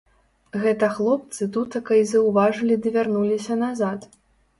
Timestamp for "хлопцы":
0.95-1.47